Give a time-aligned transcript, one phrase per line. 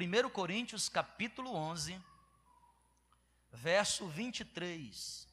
[0.00, 2.00] 1 Coríntios capítulo 11,
[3.52, 5.28] verso 23.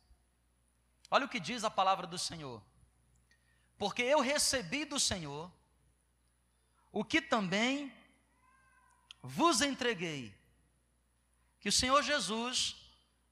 [1.10, 2.62] Olha o que diz a palavra do Senhor.
[3.78, 5.52] Porque eu recebi do Senhor
[6.92, 7.94] o que também
[9.22, 10.36] vos entreguei,
[11.60, 12.76] que o Senhor Jesus,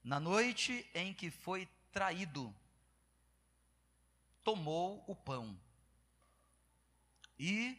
[0.03, 2.53] na noite em que foi traído,
[4.43, 5.59] tomou o pão
[7.37, 7.77] e,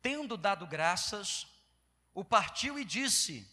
[0.00, 1.46] tendo dado graças,
[2.18, 3.48] o partiu e disse: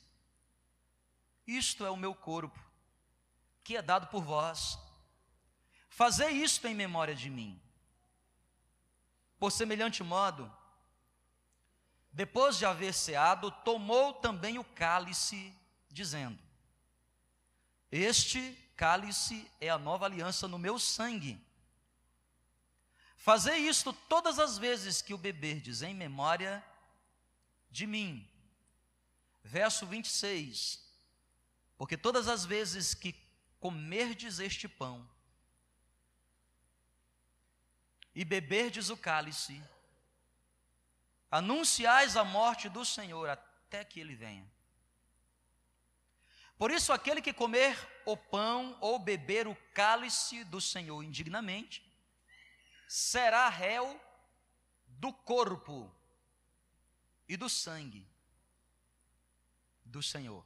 [1.45, 2.59] Isto é o meu corpo,
[3.63, 4.79] que é dado por vós.
[5.87, 7.61] Fazei isto em memória de mim.
[9.37, 10.51] Por semelhante modo,
[12.11, 15.53] depois de haver ceado, tomou também o cálice,
[15.87, 16.39] dizendo:
[17.91, 21.39] Este cálice é a nova aliança no meu sangue.
[23.15, 26.65] Fazei isto todas as vezes que o beberdes em memória
[27.69, 28.27] de mim.
[29.45, 30.83] Verso 26.
[31.77, 33.13] Porque todas as vezes que
[33.59, 35.07] comerdes este pão
[38.15, 39.61] e beberdes o cálice,
[41.29, 44.49] anunciais a morte do Senhor até que ele venha.
[46.57, 51.83] Por isso, aquele que comer o pão ou beber o cálice do Senhor indignamente,
[52.87, 53.99] será réu
[54.87, 55.93] do corpo
[57.27, 58.14] e do sangue
[59.95, 60.45] do Senhor.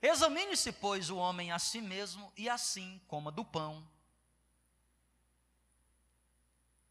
[0.00, 3.84] Examine-se, pois, o homem a si mesmo, e assim coma do pão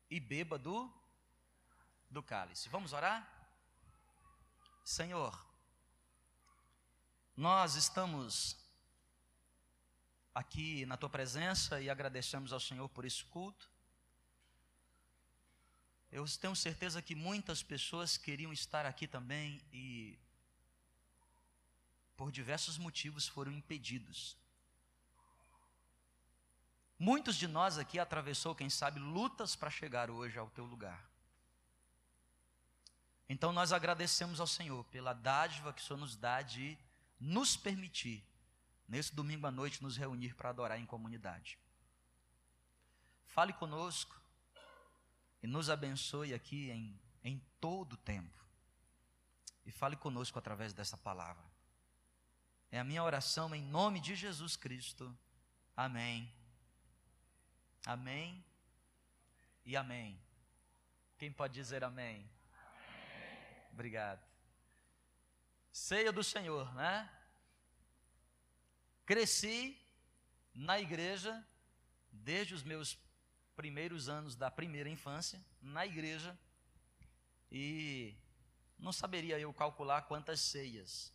[0.09, 0.91] e beba do,
[2.09, 2.67] do cálice.
[2.67, 3.25] Vamos orar?
[4.83, 5.33] Senhor,
[7.38, 8.57] nós estamos
[10.35, 13.71] aqui na tua presença e agradecemos ao Senhor por esse culto.
[16.11, 20.19] Eu tenho certeza que muitas pessoas queriam estar aqui também e,
[22.16, 24.38] por diversos motivos, foram impedidos.
[26.97, 31.09] Muitos de nós aqui atravessou, quem sabe, lutas para chegar hoje ao teu lugar.
[33.28, 36.78] Então nós agradecemos ao Senhor pela dádiva que o Senhor nos dá de
[37.19, 38.24] nos permitir,
[38.88, 41.57] nesse domingo à noite, nos reunir para adorar em comunidade.
[43.25, 44.24] Fale conosco,
[45.44, 48.41] e nos abençoe aqui em, em todo o tempo.
[49.66, 51.44] E fale conosco através dessa palavra.
[52.73, 55.16] É a minha oração em nome de Jesus Cristo.
[55.78, 56.28] Amém.
[57.85, 58.44] Amém
[59.63, 60.19] e amém.
[61.19, 62.28] Quem pode dizer amém?
[62.51, 63.67] amém?
[63.73, 64.25] Obrigado.
[65.72, 67.07] Ceia do Senhor, né?
[69.06, 69.79] Cresci
[70.51, 71.47] na igreja
[72.12, 72.97] desde os meus
[73.56, 76.35] primeiros anos da primeira infância, na igreja,
[77.51, 78.17] e
[78.79, 81.13] não saberia eu calcular quantas ceias.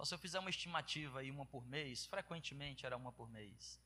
[0.00, 3.78] Só se eu fizer uma estimativa aí, uma por mês, frequentemente era uma por mês.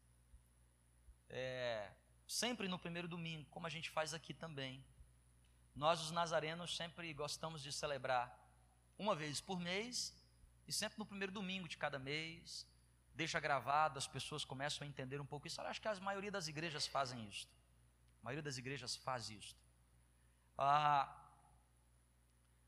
[1.29, 1.91] É,
[2.25, 4.85] sempre no primeiro domingo, como a gente faz aqui também.
[5.75, 8.33] Nós, os nazarenos, sempre gostamos de celebrar
[8.97, 10.15] uma vez por mês
[10.69, 12.65] e sempre no primeiro domingo de cada mês.
[13.13, 15.61] Deixa gravado, as pessoas começam a entender um pouco isso.
[15.61, 17.49] Eu acho que a maioria das igrejas fazem isso.
[18.23, 19.57] A maioria das igrejas faz isso.
[20.57, 21.13] A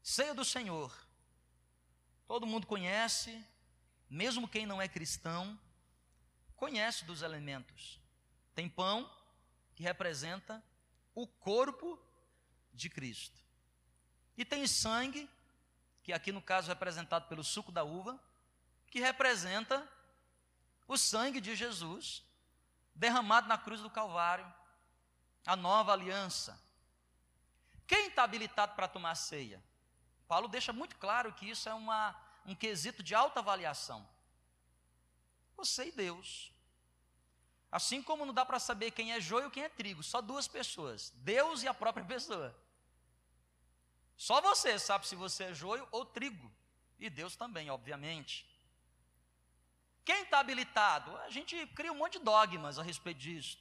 [0.03, 1.06] ceia do Senhor.
[2.27, 3.45] Todo mundo conhece,
[4.11, 5.59] mesmo quem não é cristão,
[6.57, 8.01] conhece dos elementos.
[8.55, 9.11] Tem pão,
[9.75, 10.63] que representa
[11.15, 11.99] o corpo
[12.73, 13.39] de Cristo.
[14.37, 15.29] E tem sangue,
[16.03, 18.19] que aqui no caso é representado pelo suco da uva,
[18.91, 19.87] que representa
[20.89, 22.25] o sangue de Jesus
[22.95, 24.51] derramado na cruz do Calvário
[25.45, 26.61] a nova aliança.
[27.87, 29.63] Quem está habilitado para tomar ceia?
[30.27, 32.15] Paulo deixa muito claro que isso é uma,
[32.45, 34.07] um quesito de alta avaliação.
[35.57, 36.53] Você e Deus.
[37.71, 40.47] Assim como não dá para saber quem é joio e quem é trigo, só duas
[40.47, 42.57] pessoas, Deus e a própria pessoa.
[44.17, 46.51] Só você sabe se você é joio ou trigo,
[46.99, 48.47] e Deus também, obviamente.
[50.05, 51.15] Quem está habilitado?
[51.19, 53.59] A gente cria um monte de dogmas a respeito disso.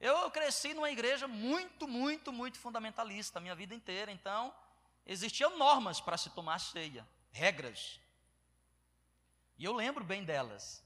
[0.00, 4.54] Eu cresci numa igreja muito, muito, muito fundamentalista a minha vida inteira, então
[5.06, 8.00] existiam normas para se tomar ceia, regras.
[9.56, 10.82] E eu lembro bem delas.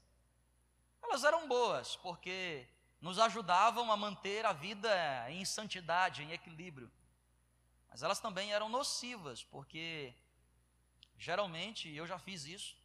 [1.01, 2.67] Elas eram boas, porque
[3.01, 4.91] nos ajudavam a manter a vida
[5.31, 6.91] em santidade, em equilíbrio.
[7.89, 10.13] Mas elas também eram nocivas, porque
[11.17, 12.77] geralmente eu já fiz isso.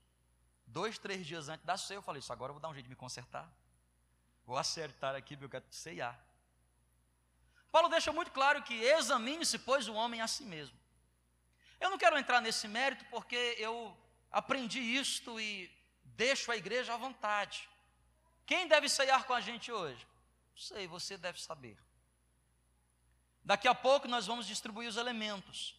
[0.66, 2.86] Dois, três dias antes da ceia, eu falei: Isso agora eu vou dar um jeito
[2.86, 3.50] de me consertar.
[4.46, 6.19] Vou acertar aqui, porque eu quero ceiar.
[7.70, 10.78] Paulo deixa muito claro que examine-se, pois, o homem a si mesmo.
[11.80, 13.96] Eu não quero entrar nesse mérito porque eu
[14.30, 15.70] aprendi isto e
[16.04, 17.68] deixo a igreja à vontade.
[18.46, 20.06] Quem deve ceiar com a gente hoje?
[20.54, 21.78] Não sei, você deve saber.
[23.44, 25.76] Daqui a pouco nós vamos distribuir os elementos.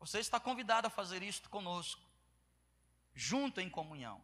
[0.00, 2.02] Você está convidado a fazer isto conosco,
[3.14, 4.20] junto em comunhão.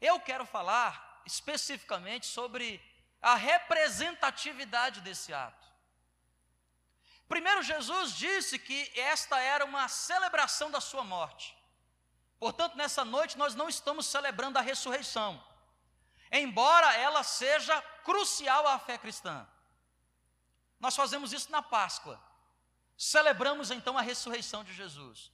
[0.00, 2.80] Eu quero falar especificamente sobre
[3.20, 5.57] a representatividade desse ato.
[7.28, 11.56] Primeiro, Jesus disse que esta era uma celebração da sua morte.
[12.38, 15.42] Portanto, nessa noite nós não estamos celebrando a ressurreição,
[16.32, 19.46] embora ela seja crucial à fé cristã.
[20.80, 22.18] Nós fazemos isso na Páscoa.
[22.96, 25.30] Celebramos então a ressurreição de Jesus.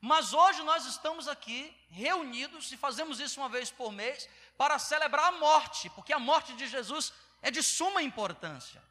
[0.00, 5.26] Mas hoje nós estamos aqui reunidos e fazemos isso uma vez por mês para celebrar
[5.26, 7.12] a morte, porque a morte de Jesus
[7.42, 8.82] é de suma importância.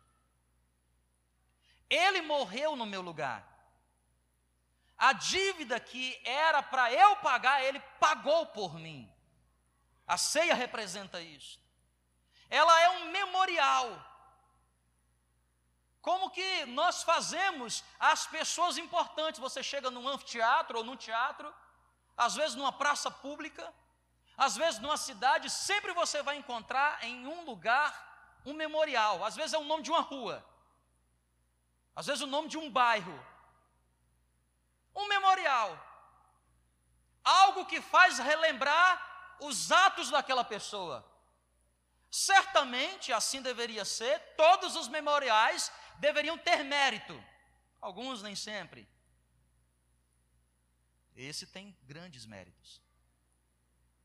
[1.90, 3.46] Ele morreu no meu lugar.
[4.98, 9.10] A dívida que era para eu pagar, ele pagou por mim.
[10.06, 11.60] A ceia representa isso.
[12.50, 14.06] Ela é um memorial.
[16.02, 19.40] Como que nós fazemos as pessoas importantes?
[19.40, 21.54] Você chega num anfiteatro ou num teatro,
[22.18, 23.74] às vezes numa praça pública,
[24.38, 28.08] às vezes numa cidade, sempre você vai encontrar em um lugar
[28.46, 29.24] um memorial.
[29.24, 30.46] Às vezes é o nome de uma rua,
[31.96, 33.18] às vezes o nome de um bairro.
[34.96, 35.78] Um memorial.
[37.24, 41.06] Algo que faz relembrar os atos daquela pessoa.
[42.10, 47.24] Certamente assim deveria ser, todos os memoriais deveriam ter mérito,
[47.80, 48.88] alguns nem sempre.
[51.16, 52.82] Esse tem grandes méritos.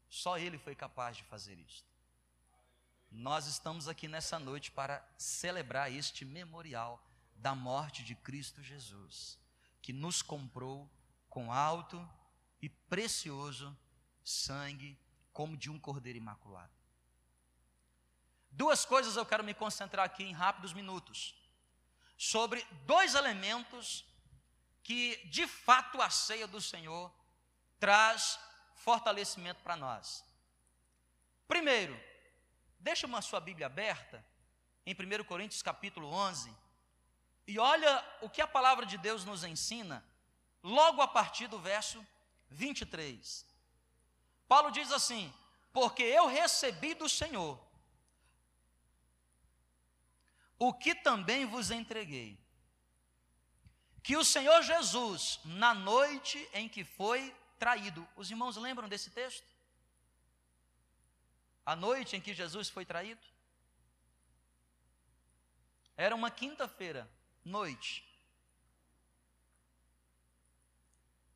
[0.09, 1.85] Só ele foi capaz de fazer isso.
[3.11, 7.01] Nós estamos aqui nessa noite para celebrar este memorial
[7.37, 9.39] da morte de Cristo Jesus,
[9.83, 10.91] que nos comprou
[11.29, 12.09] com alto
[12.61, 13.77] e precioso
[14.23, 14.99] sangue,
[15.33, 16.73] como de um cordeiro imaculado.
[18.51, 21.35] Duas coisas eu quero me concentrar aqui em rápidos minutos
[22.17, 24.05] sobre dois elementos
[24.83, 27.13] que, de fato, a ceia do Senhor
[27.81, 28.39] traz
[28.77, 30.25] fortalecimento para nós.
[31.49, 31.99] Primeiro,
[32.79, 34.25] deixa uma sua Bíblia aberta
[34.87, 36.64] em 1 Coríntios capítulo 11
[37.47, 40.05] e olha o que a palavra de Deus nos ensina
[40.63, 42.05] logo a partir do verso
[42.49, 43.47] 23.
[44.49, 45.33] Paulo diz assim:
[45.73, 47.61] Porque eu recebi do Senhor
[50.59, 52.39] o que também vos entreguei.
[54.03, 59.47] Que o Senhor Jesus, na noite em que foi traído, os irmãos lembram desse texto?
[61.65, 63.23] A noite em que Jesus foi traído?
[65.97, 67.09] Era uma quinta-feira,
[67.45, 68.05] noite.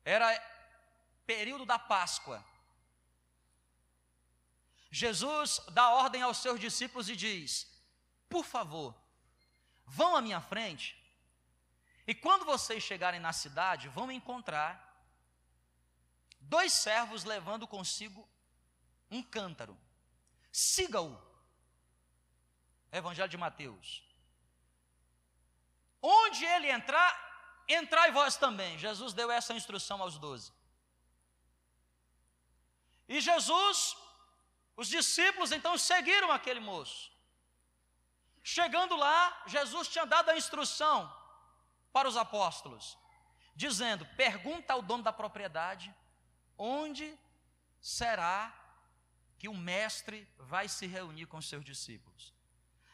[0.03, 0.27] Era
[1.25, 2.43] período da Páscoa.
[4.91, 7.69] Jesus dá ordem aos seus discípulos e diz:
[8.27, 8.95] Por favor,
[9.85, 10.97] vão à minha frente,
[12.07, 14.89] e quando vocês chegarem na cidade, vão encontrar
[16.39, 18.27] dois servos levando consigo
[19.11, 19.77] um cântaro.
[20.51, 21.15] Siga-o.
[22.91, 24.08] Evangelho de Mateus.
[26.01, 28.77] Onde ele entrar, entrai vós também.
[28.77, 30.51] Jesus deu essa instrução aos doze.
[33.07, 33.97] E Jesus,
[34.77, 37.11] os discípulos então seguiram aquele moço.
[38.43, 41.11] Chegando lá, Jesus tinha dado a instrução
[41.91, 42.97] para os apóstolos,
[43.55, 45.93] dizendo: pergunta ao dono da propriedade
[46.57, 47.17] onde
[47.81, 48.53] será
[49.37, 52.33] que o mestre vai se reunir com seus discípulos.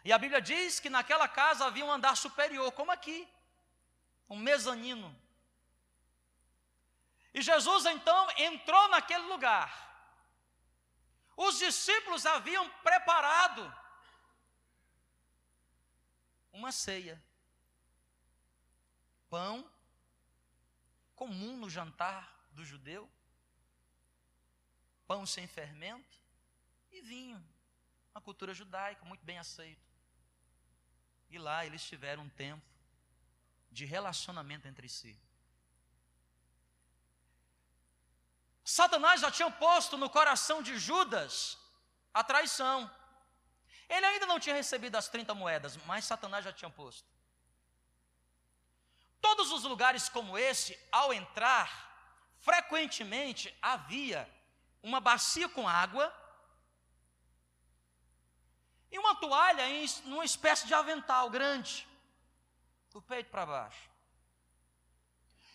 [0.06, 3.28] E a Bíblia diz que naquela casa havia um andar superior, como aqui,
[4.30, 5.10] um mezanino.
[7.34, 9.84] E Jesus então entrou naquele lugar.
[11.36, 13.76] Os discípulos haviam preparado
[16.54, 17.20] uma ceia.
[19.28, 19.68] Pão,
[21.16, 23.10] comum no jantar do judeu,
[25.08, 26.22] pão sem fermento
[26.92, 27.44] e vinho,
[28.12, 29.95] uma cultura judaica muito bem aceito.
[31.30, 32.66] E lá eles tiveram um tempo
[33.72, 35.18] de relacionamento entre si.
[38.64, 41.58] Satanás já tinha posto no coração de Judas
[42.14, 42.90] a traição.
[43.88, 47.08] Ele ainda não tinha recebido as 30 moedas, mas Satanás já tinha posto.
[49.22, 51.70] Todos os lugares como esse, ao entrar,
[52.40, 54.28] frequentemente havia
[54.82, 56.12] uma bacia com água
[58.96, 61.86] e uma toalha em uma espécie de avental grande,
[62.92, 63.90] do peito para baixo.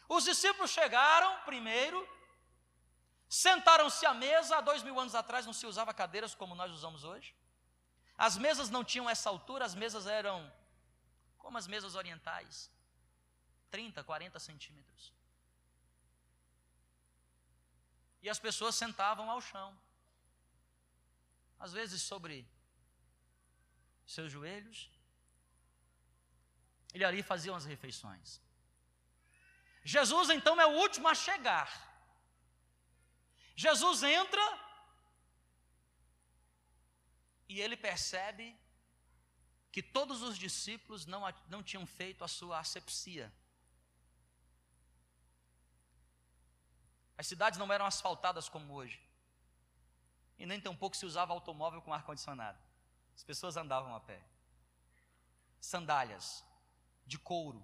[0.06, 1.98] Os discípulos chegaram primeiro,
[3.30, 4.58] sentaram-se à mesa.
[4.58, 7.34] Há dois mil anos atrás não se usava cadeiras como nós usamos hoje.
[8.18, 10.52] As mesas não tinham essa altura, as mesas eram
[11.38, 12.70] como as mesas orientais
[13.70, 15.14] 30, 40 centímetros.
[18.20, 19.74] E as pessoas sentavam ao chão,
[21.58, 22.46] às vezes sobre
[24.14, 24.90] seus joelhos,
[26.94, 28.40] e ali faziam as refeições.
[29.84, 31.68] Jesus então é o último a chegar.
[33.54, 34.44] Jesus entra
[37.48, 38.58] e ele percebe
[39.72, 43.32] que todos os discípulos não, não tinham feito a sua asepsia.
[47.16, 49.00] As cidades não eram asfaltadas como hoje.
[50.38, 52.69] E nem tampouco se usava automóvel com ar-condicionado.
[53.20, 54.18] As pessoas andavam a pé.
[55.60, 56.42] Sandálias
[57.04, 57.62] de couro.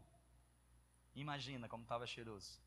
[1.14, 2.60] Imagina como estava cheiroso.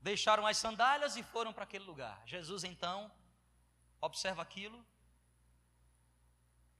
[0.00, 2.22] Deixaram as sandálias e foram para aquele lugar.
[2.24, 3.12] Jesus então
[4.00, 4.82] observa aquilo,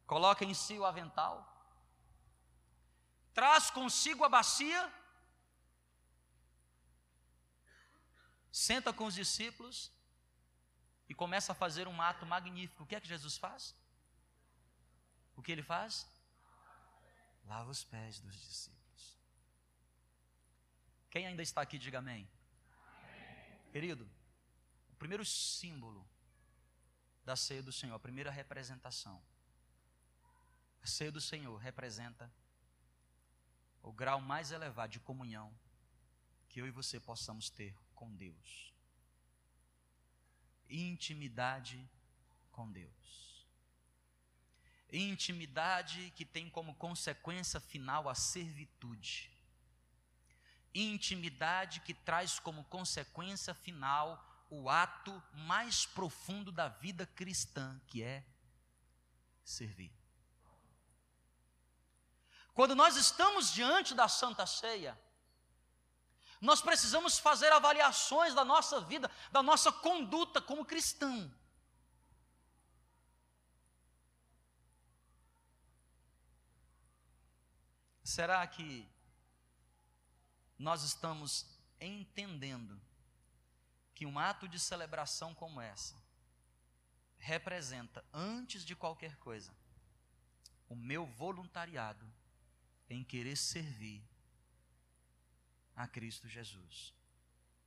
[0.06, 1.36] coloca em si o avental,
[3.34, 4.90] traz consigo a bacia
[8.50, 9.92] senta com os discípulos
[11.12, 12.84] e começa a fazer um ato magnífico.
[12.84, 13.76] O que é que Jesus faz?
[15.36, 16.08] O que ele faz?
[17.44, 19.18] Lava os pés dos discípulos.
[21.10, 22.26] Quem ainda está aqui, diga amém.
[23.70, 24.08] Querido,
[24.90, 26.02] o primeiro símbolo
[27.26, 29.22] da ceia do Senhor, a primeira representação.
[30.82, 32.32] A ceia do Senhor representa
[33.82, 35.54] o grau mais elevado de comunhão
[36.48, 38.71] que eu e você possamos ter com Deus.
[40.72, 41.86] Intimidade
[42.50, 43.46] com Deus.
[44.90, 49.30] Intimidade que tem como consequência final a servitude.
[50.74, 58.24] Intimidade que traz como consequência final o ato mais profundo da vida cristã, que é
[59.44, 59.92] servir.
[62.54, 64.98] Quando nós estamos diante da Santa Ceia,
[66.42, 71.32] nós precisamos fazer avaliações da nossa vida, da nossa conduta como cristão.
[78.02, 78.90] Será que
[80.58, 81.46] nós estamos
[81.80, 82.82] entendendo
[83.94, 85.94] que um ato de celebração como essa
[87.18, 89.54] representa, antes de qualquer coisa,
[90.68, 92.04] o meu voluntariado
[92.90, 94.04] em querer servir
[95.76, 96.94] a Cristo Jesus.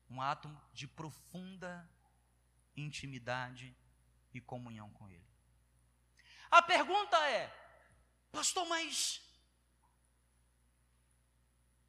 [0.10, 1.90] Um ato de profunda
[2.76, 3.76] intimidade
[4.34, 5.26] e comunhão com Ele.
[6.52, 7.48] A pergunta é,
[8.32, 9.22] pastor, mas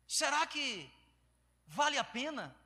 [0.07, 0.93] será que
[1.67, 2.57] vale a pena?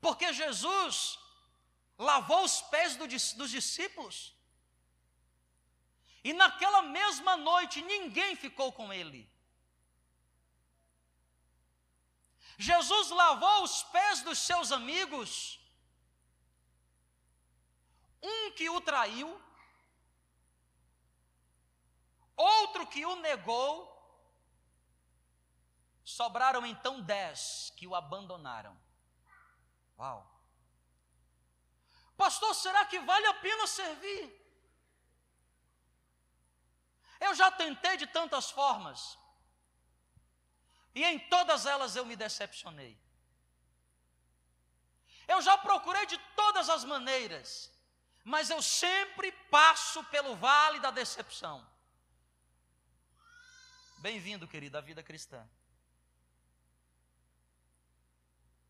[0.00, 1.18] Porque Jesus
[1.98, 4.34] lavou os pés do, dos discípulos,
[6.24, 9.29] e naquela mesma noite ninguém ficou com ele.
[12.68, 15.58] Jesus lavou os pés dos seus amigos,
[18.22, 19.28] um que o traiu,
[22.36, 23.70] outro que o negou,
[26.04, 28.78] sobraram então dez que o abandonaram.
[29.98, 30.20] Uau!
[32.14, 34.24] Pastor, será que vale a pena servir?
[37.18, 39.18] Eu já tentei de tantas formas.
[40.94, 42.98] E em todas elas eu me decepcionei.
[45.28, 47.70] Eu já procurei de todas as maneiras,
[48.24, 51.64] mas eu sempre passo pelo vale da decepção.
[53.98, 55.48] Bem-vindo, querido, à vida cristã.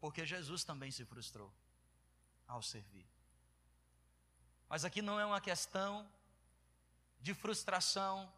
[0.00, 1.52] Porque Jesus também se frustrou
[2.46, 3.08] ao servir.
[4.68, 6.10] Mas aqui não é uma questão
[7.20, 8.32] de frustração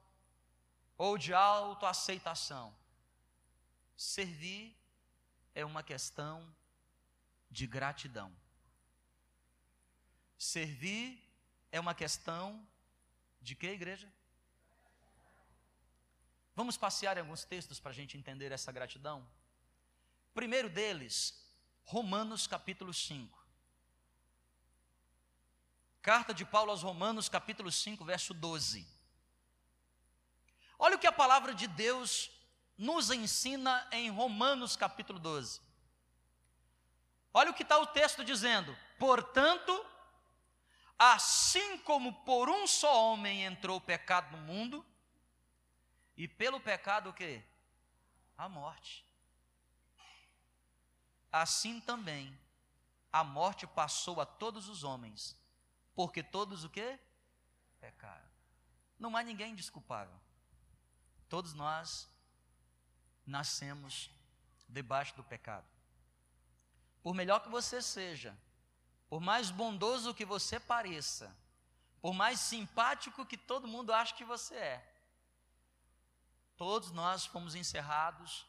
[0.97, 2.75] ou de autoaceitação.
[3.97, 4.77] Servir
[5.55, 6.55] é uma questão
[7.51, 8.35] de gratidão.
[10.39, 11.23] Servir
[11.71, 12.67] é uma questão
[13.41, 14.13] de que, igreja?
[16.55, 19.27] Vamos passear em alguns textos para a gente entender essa gratidão?
[20.35, 21.41] Primeiro deles,
[21.85, 23.43] Romanos capítulo 5.
[26.01, 28.87] Carta de Paulo aos Romanos, capítulo 5, verso 12.
[30.79, 32.31] Olha o que a palavra de Deus
[32.77, 35.61] nos ensina em Romanos capítulo 12.
[37.35, 38.77] Olha o que está o texto dizendo.
[38.99, 39.87] Portanto,
[40.99, 44.85] assim como por um só homem entrou o pecado no mundo,
[46.17, 47.43] e pelo pecado o quê?
[48.37, 49.05] A morte.
[51.31, 52.39] Assim também
[53.11, 55.37] a morte passou a todos os homens,
[55.95, 56.99] porque todos o quê?
[57.81, 58.31] Pecaram.
[58.99, 60.19] Não há ninguém desculpável.
[61.29, 62.12] Todos nós
[63.27, 64.11] nascemos
[64.69, 65.67] debaixo do pecado.
[67.03, 68.37] Por melhor que você seja,
[69.09, 71.35] por mais bondoso que você pareça,
[72.01, 74.93] por mais simpático que todo mundo acha que você é,
[76.57, 78.47] todos nós fomos encerrados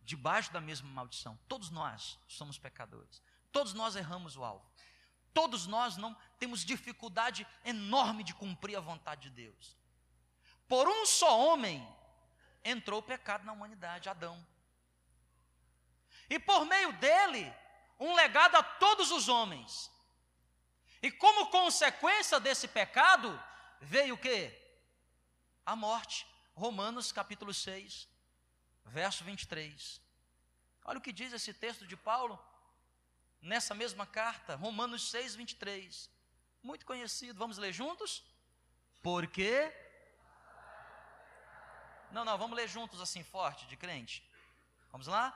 [0.00, 1.38] debaixo da mesma maldição.
[1.48, 3.22] Todos nós somos pecadores.
[3.50, 4.64] Todos nós erramos o alvo.
[5.34, 9.76] Todos nós não temos dificuldade enorme de cumprir a vontade de Deus.
[10.68, 11.86] Por um só homem
[12.64, 14.44] entrou o pecado na humanidade, Adão.
[16.28, 17.52] E por meio dele,
[17.98, 19.90] um legado a todos os homens.
[21.02, 23.42] E como consequência desse pecado,
[23.80, 24.56] veio o quê?
[25.66, 26.26] A morte.
[26.54, 28.06] Romanos capítulo 6,
[28.84, 30.00] verso 23.
[30.84, 32.38] Olha o que diz esse texto de Paulo
[33.40, 36.10] nessa mesma carta, Romanos 6, 23.
[36.62, 38.22] Muito conhecido, vamos ler juntos?
[39.02, 39.72] Porque.
[42.12, 44.22] Não, não, vamos ler juntos assim, forte, de crente.
[44.90, 45.32] Vamos lá?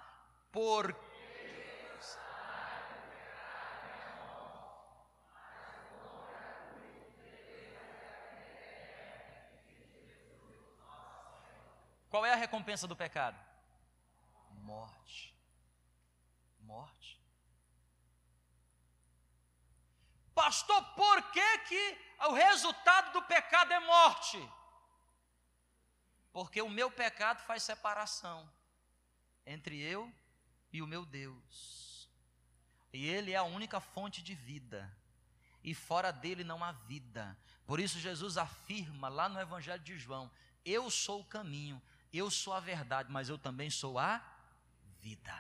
[0.53, 1.17] Porque.
[12.11, 13.39] Qual é a recompensa do pecado?
[14.63, 15.35] Morte.
[16.61, 17.21] Morte.
[20.35, 24.56] Pastor, por que, que o resultado do pecado é morte?
[26.37, 28.47] Porque o meu pecado faz separação
[29.47, 30.13] entre eu
[30.71, 32.11] e o meu Deus.
[32.93, 34.95] E Ele é a única fonte de vida.
[35.65, 37.35] E fora dele não há vida.
[37.65, 40.31] Por isso Jesus afirma lá no Evangelho de João:
[40.63, 41.81] Eu sou o caminho,
[42.13, 44.23] eu sou a verdade, mas eu também sou a
[45.01, 45.35] vida.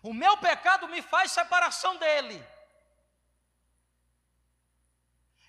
[0.00, 2.40] O meu pecado me faz separação dele.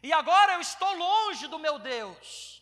[0.02, 2.61] E agora eu estou longe do meu Deus,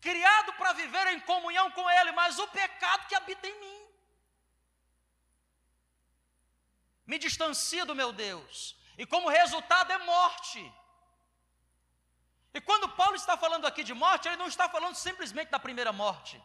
[0.00, 3.80] criado para viver em comunhão com Ele, mas o pecado que habita em mim
[7.06, 10.62] me distancia do meu Deus, e como resultado é morte.
[12.54, 15.92] E quando Paulo está falando aqui de morte, ele não está falando simplesmente da primeira
[15.92, 16.40] morte.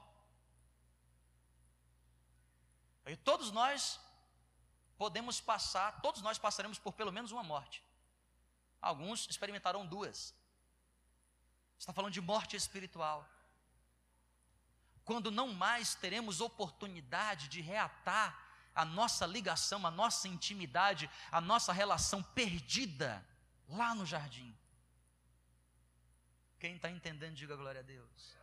[3.05, 3.99] E todos nós
[4.97, 7.83] podemos passar, todos nós passaremos por pelo menos uma morte.
[8.81, 10.33] Alguns experimentarão duas.
[11.77, 13.27] Está falando de morte espiritual.
[15.05, 21.71] Quando não mais teremos oportunidade de reatar a nossa ligação, a nossa intimidade, a nossa
[21.71, 23.25] relação perdida
[23.69, 24.57] lá no jardim.
[26.59, 28.35] Quem está entendendo, diga glória a Deus.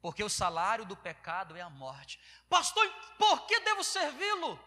[0.00, 2.20] Porque o salário do pecado é a morte.
[2.48, 2.86] Pastor,
[3.18, 4.58] por que devo servi-lo?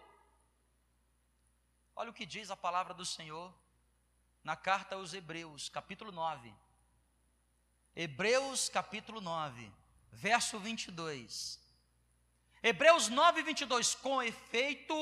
[1.95, 3.53] Olha o que diz a palavra do Senhor
[4.43, 6.53] na carta aos Hebreus, capítulo 9.
[7.99, 9.73] Hebreus, capítulo 9,
[10.11, 11.59] verso 22.
[12.61, 13.95] Hebreus 9, 22.
[13.95, 14.95] Com efeito,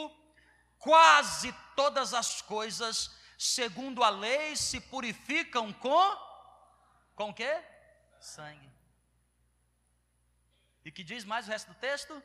[0.80, 6.26] quase todas as coisas segundo a lei, se purificam com
[7.16, 7.62] com quê?
[8.18, 8.72] Sangue.
[10.86, 12.24] E que diz mais o resto do texto?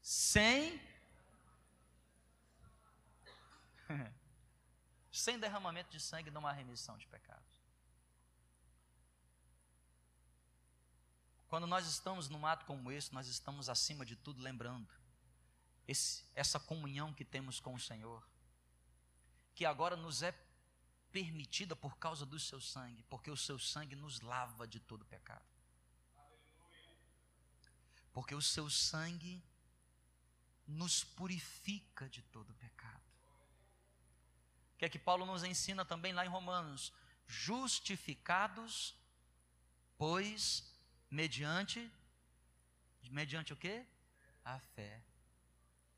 [0.00, 0.80] Sem
[5.12, 7.51] sem derramamento de sangue não há remissão de pecados.
[11.52, 14.88] Quando nós estamos num ato como esse, nós estamos acima de tudo lembrando
[15.86, 18.26] esse, essa comunhão que temos com o Senhor
[19.54, 20.32] que agora nos é
[21.10, 25.44] permitida por causa do seu sangue, porque o seu sangue nos lava de todo pecado.
[28.14, 29.44] Porque o seu sangue
[30.66, 33.04] nos purifica de todo pecado.
[34.74, 36.94] O que é que Paulo nos ensina também lá em Romanos?
[37.26, 38.96] Justificados,
[39.98, 40.71] pois,
[41.20, 41.80] mediante,
[43.10, 43.84] mediante o que?
[44.42, 44.92] A fé.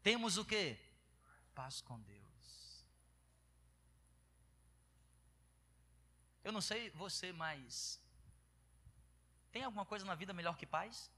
[0.03, 0.77] Temos o que?
[1.55, 2.85] Paz com Deus.
[6.43, 8.01] Eu não sei você, mas
[9.53, 11.09] tem alguma coisa na vida melhor que paz?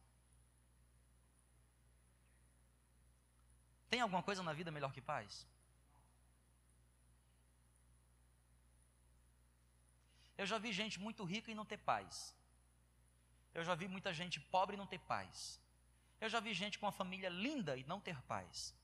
[3.89, 5.47] Tem alguma coisa na vida melhor que paz?
[10.37, 12.37] Eu já vi gente muito rica e não ter paz.
[13.57, 15.39] Eu já vi muita gente pobre não ter paz.
[16.21, 18.75] Eu já vi gente com uma família linda e não ter paz.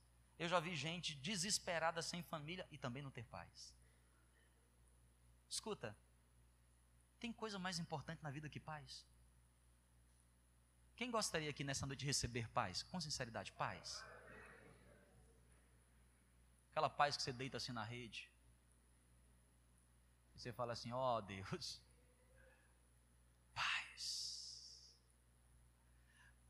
[0.42, 3.74] Eu já vi gente desesperada sem família e também não ter paz.
[5.56, 5.94] Escuta,
[7.20, 9.04] tem coisa mais importante na vida que paz?
[10.96, 12.82] Quem gostaria aqui nessa noite de receber paz?
[12.82, 14.02] Com sinceridade, paz.
[16.70, 18.20] Aquela paz que você deita assim na rede.
[20.34, 21.80] E você fala assim: ó oh, Deus,
[23.54, 24.02] paz.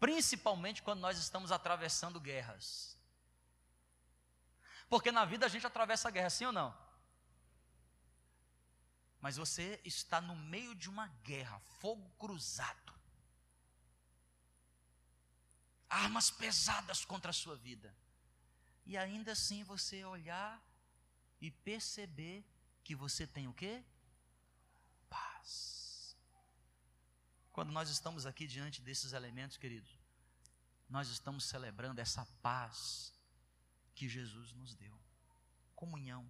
[0.02, 2.98] Principalmente quando nós estamos atravessando guerras.
[4.88, 6.76] Porque na vida a gente atravessa guerra, sim ou não?
[9.20, 12.92] Mas você está no meio de uma guerra, fogo cruzado.
[15.88, 17.94] Armas pesadas contra a sua vida.
[18.84, 20.60] E ainda assim você olhar
[21.40, 22.44] e perceber
[22.82, 23.84] que você tem o quê?
[25.08, 26.16] Paz.
[27.52, 29.98] Quando nós estamos aqui diante desses elementos, queridos,
[30.88, 33.12] nós estamos celebrando essa paz
[33.94, 34.98] que Jesus nos deu.
[35.74, 36.26] Comunhão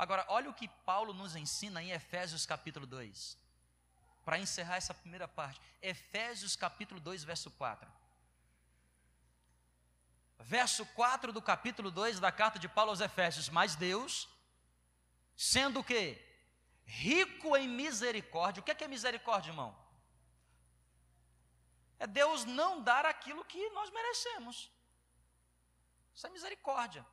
[0.00, 3.36] Agora, olha o que Paulo nos ensina em Efésios capítulo 2.
[4.24, 5.60] Para encerrar essa primeira parte.
[5.82, 7.86] Efésios capítulo 2, verso 4.
[10.38, 13.50] Verso 4 do capítulo 2 da carta de Paulo aos Efésios.
[13.50, 14.26] Mas Deus,
[15.36, 16.18] sendo o quê?
[16.90, 18.60] Rico em misericórdia.
[18.60, 19.70] O que é, que é misericórdia, irmão?
[21.98, 24.70] É Deus não dar aquilo que nós merecemos.
[26.14, 27.04] Isso é misericórdia.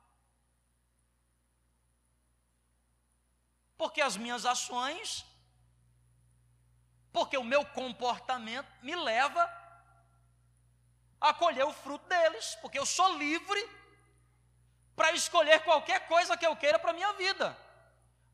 [3.76, 5.24] Porque as minhas ações,
[7.12, 9.42] porque o meu comportamento me leva
[11.20, 13.62] a colher o fruto deles, porque eu sou livre
[14.96, 17.56] para escolher qualquer coisa que eu queira para a minha vida.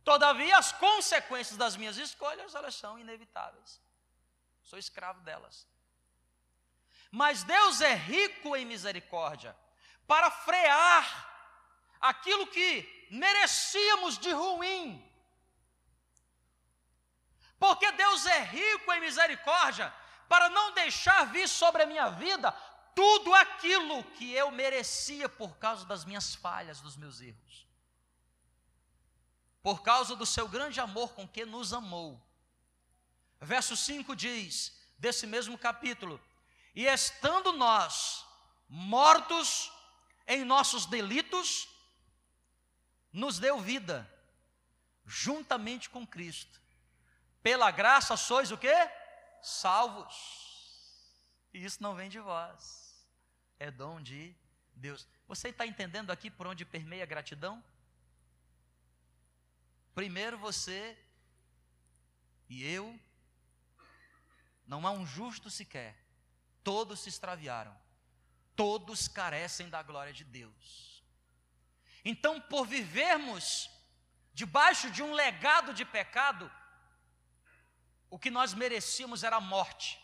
[0.05, 3.81] Todavia, as consequências das minhas escolhas, elas são inevitáveis.
[4.62, 5.67] Sou escravo delas.
[7.11, 9.57] Mas Deus é rico em misericórdia
[10.07, 15.03] para frear aquilo que merecíamos de ruim
[17.64, 19.90] porque Deus é rico em misericórdia,
[20.29, 22.53] para não deixar vir sobre a minha vida
[22.95, 27.63] tudo aquilo que eu merecia por causa das minhas falhas, dos meus erros.
[29.64, 32.22] Por causa do seu grande amor com que nos amou.
[33.40, 36.20] Verso 5 diz, desse mesmo capítulo:
[36.72, 38.24] E estando nós
[38.68, 39.72] mortos
[40.24, 41.68] em nossos delitos,
[43.12, 44.09] nos deu vida,
[45.05, 46.62] juntamente com Cristo
[47.44, 48.74] pela graça sois o quê?
[49.42, 50.16] Salvos.
[51.53, 53.07] E isso não vem de vós.
[53.61, 54.35] É dom de
[54.74, 55.07] Deus.
[55.29, 57.62] Você está entendendo aqui por onde permeia a gratidão?
[59.94, 60.98] Primeiro você
[62.48, 62.98] e eu,
[64.66, 65.96] não há um justo sequer,
[66.62, 67.76] todos se extraviaram,
[68.57, 71.02] todos carecem da glória de Deus.
[72.04, 73.70] Então, por vivermos
[74.33, 76.50] debaixo de um legado de pecado,
[78.11, 79.98] o que nós merecíamos era a morte.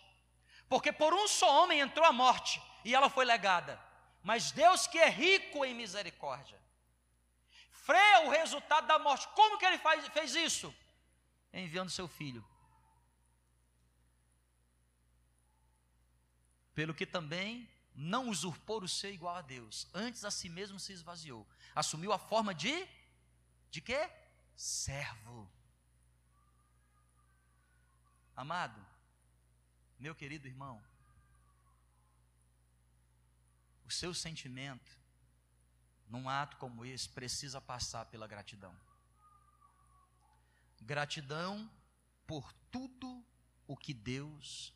[0.68, 3.81] Porque por um só homem entrou a morte e ela foi legada.
[4.22, 6.59] Mas Deus, que é rico em misericórdia,
[7.90, 9.26] freia o resultado da morte.
[9.35, 10.72] Como que ele faz, fez isso?
[11.53, 12.44] Enviando seu filho.
[16.72, 20.92] Pelo que também não usurpou o ser igual a Deus, antes a si mesmo se
[20.92, 22.88] esvaziou, assumiu a forma de
[23.70, 24.11] de quê?
[24.57, 25.50] Servo
[28.37, 28.81] Amado,
[29.98, 30.83] meu querido irmão,
[33.85, 35.00] o seu sentimento,
[36.11, 38.75] num ato como esse, precisa passar pela gratidão.
[40.83, 41.70] Gratidão
[42.27, 43.25] por tudo
[43.66, 44.75] o que Deus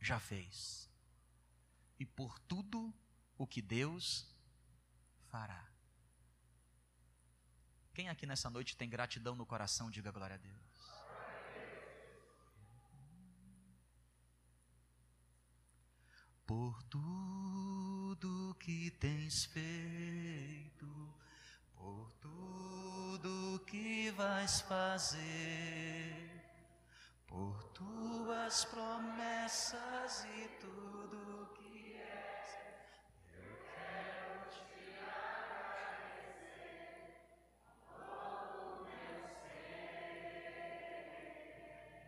[0.00, 0.90] já fez
[1.98, 2.92] e por tudo
[3.38, 4.26] o que Deus
[5.30, 5.66] fará.
[7.94, 10.96] Quem aqui nessa noite tem gratidão no coração, diga glória a Deus.
[16.46, 16.80] por
[18.20, 20.86] tudo que tens feito,
[21.74, 25.20] por tudo que vais fazer,
[27.26, 32.58] por tuas promessas e tudo que és,
[33.34, 36.46] eu quero te agradecer
[37.90, 39.28] todo meu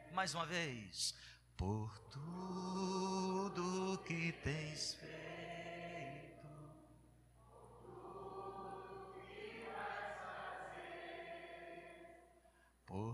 [0.09, 0.15] ser.
[0.15, 1.15] Mais uma vez,
[1.57, 5.38] por tudo que tens feito,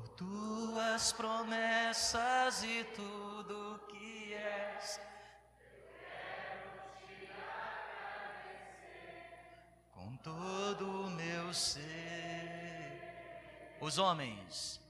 [0.04, 5.00] por tuas promessas e tudo que és.
[9.92, 13.00] Com todo o meu ser,
[13.80, 14.80] os homens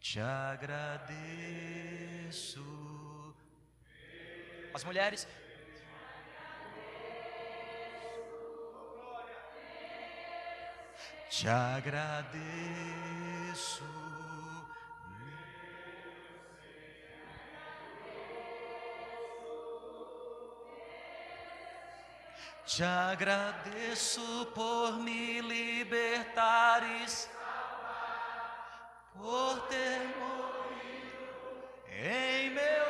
[0.00, 1.04] te agradeço
[4.72, 5.26] As mulheres.
[11.28, 12.36] Te agradeço.
[22.64, 27.30] Te agradeço por me libertares,
[29.14, 32.86] por ter morrido em meu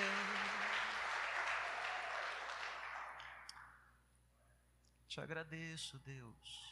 [5.08, 6.72] Te agradeço, Deus.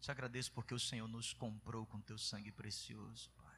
[0.00, 3.54] Te agradeço porque o Senhor nos comprou com teu sangue precioso, Pai.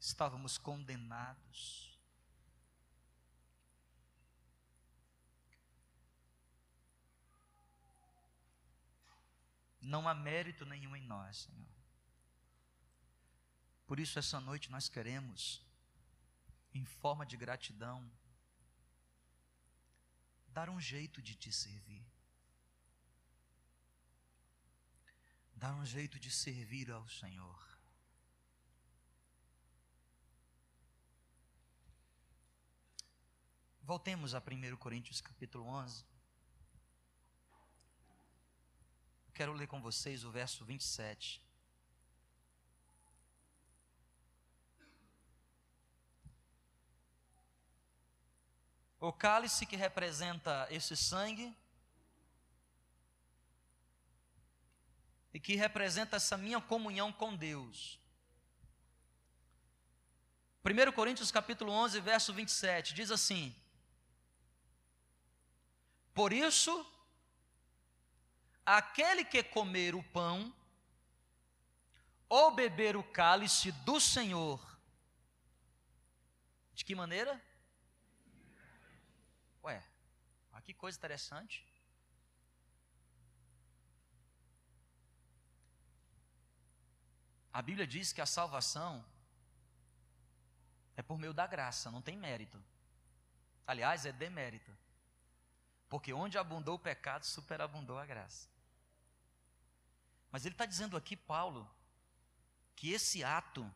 [0.00, 1.91] Estávamos condenados
[9.82, 11.66] Não há mérito nenhum em nós, Senhor.
[13.84, 15.60] Por isso, essa noite nós queremos,
[16.72, 18.08] em forma de gratidão,
[20.48, 22.06] dar um jeito de te servir.
[25.56, 27.72] Dar um jeito de servir ao Senhor.
[33.82, 36.11] Voltemos a 1 Coríntios capítulo 11.
[39.34, 41.42] Quero ler com vocês o verso 27.
[49.00, 51.56] O cálice que representa esse sangue
[55.32, 57.98] e que representa essa minha comunhão com Deus.
[60.64, 63.52] 1 Coríntios capítulo 11, verso 27, diz assim:
[66.14, 66.86] Por isso
[68.64, 70.54] aquele que comer o pão
[72.28, 74.60] ou beber o cálice do Senhor,
[76.74, 77.40] de que maneira?
[79.62, 79.82] Ué,
[80.64, 81.66] que coisa interessante.
[87.52, 89.04] A Bíblia diz que a salvação
[90.96, 92.62] é por meio da graça, não tem mérito.
[93.66, 94.72] Aliás, é demérito.
[95.88, 98.48] Porque onde abundou o pecado, superabundou a graça.
[100.32, 101.70] Mas ele está dizendo aqui, Paulo,
[102.74, 103.70] que esse ato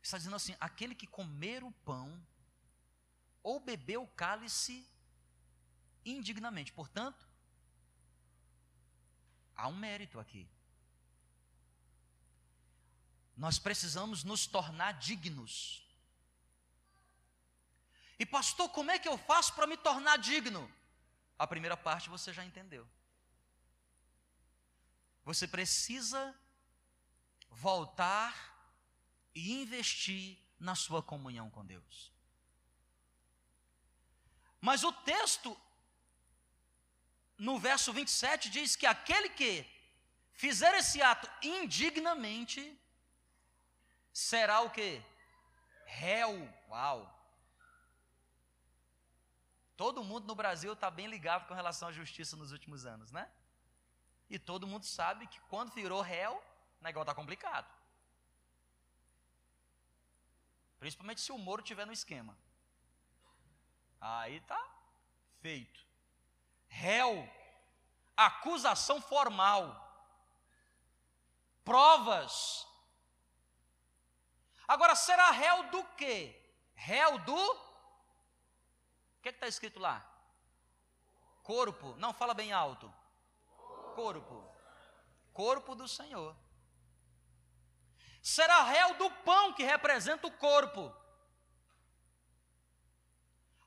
[0.00, 2.08] está dizendo assim: aquele que comer o pão
[3.42, 4.88] ou beber o cálice
[6.04, 6.72] indignamente.
[6.72, 7.28] Portanto,
[9.56, 10.48] há um mérito aqui.
[13.36, 15.84] Nós precisamos nos tornar dignos.
[18.16, 20.70] E pastor, como é que eu faço para me tornar digno?
[21.36, 22.88] A primeira parte você já entendeu.
[25.28, 26.34] Você precisa
[27.50, 28.34] voltar
[29.34, 32.10] e investir na sua comunhão com Deus.
[34.58, 35.54] Mas o texto,
[37.36, 39.66] no verso 27, diz que aquele que
[40.32, 42.62] fizer esse ato indignamente,
[44.10, 45.02] será o que?
[45.84, 46.32] Réu.
[46.70, 46.98] Uau!
[49.76, 53.30] Todo mundo no Brasil está bem ligado com relação à justiça nos últimos anos, né?
[54.28, 56.34] E todo mundo sabe que quando virou réu,
[56.80, 57.66] o negócio está complicado.
[60.78, 62.36] Principalmente se o Moro estiver no esquema.
[64.00, 64.62] Aí tá
[65.40, 65.80] feito.
[66.68, 67.28] Réu,
[68.16, 69.64] acusação formal,
[71.64, 72.66] provas.
[74.68, 76.38] Agora, será réu do quê?
[76.74, 77.34] Réu do.
[77.34, 80.06] O que está escrito lá?
[81.42, 81.96] Corpo.
[81.96, 82.97] Não, fala bem alto
[83.98, 84.36] corpo?
[85.32, 86.32] Corpo do Senhor.
[88.22, 90.82] Será réu do pão que representa o corpo.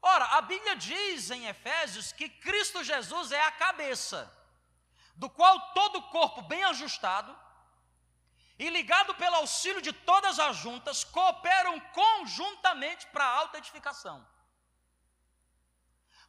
[0.02, 4.20] Ora, a Bíblia diz em Efésios que Cristo Jesus é a cabeça,
[5.16, 7.38] do qual todo o corpo bem ajustado
[8.58, 14.18] e ligado pelo auxílio de todas as juntas, cooperam conjuntamente para a alta edificação.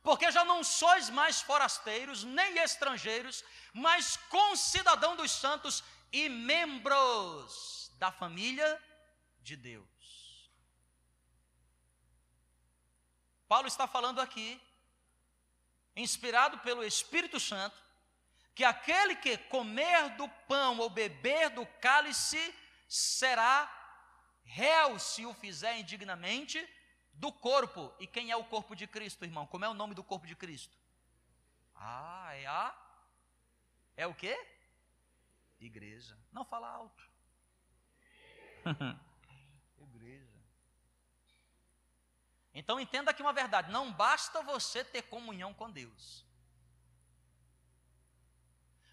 [0.03, 8.11] Porque já não sois mais forasteiros, nem estrangeiros, mas concidadão dos santos e membros da
[8.11, 8.83] família
[9.41, 9.87] de Deus.
[13.47, 14.61] Paulo está falando aqui,
[15.95, 17.77] inspirado pelo Espírito Santo,
[18.55, 22.55] que aquele que comer do pão ou beber do cálice
[22.89, 23.71] será
[24.45, 26.59] réu se o fizer indignamente
[27.23, 27.95] do corpo.
[28.01, 29.47] E quem é o corpo de Cristo, irmão?
[29.47, 30.77] Como é o nome do corpo de Cristo?
[31.77, 32.75] Ah, é a
[33.97, 34.37] É o quê?
[35.61, 36.19] Igreja.
[36.33, 37.09] Não fala alto.
[39.79, 40.43] Igreja.
[42.53, 46.27] Então entenda aqui uma verdade, não basta você ter comunhão com Deus.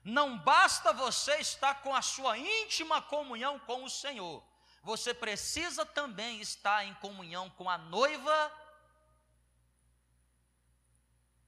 [0.04, 4.44] Não basta você estar com a sua íntima comunhão com o Senhor,
[4.82, 8.52] você precisa também estar em comunhão com a noiva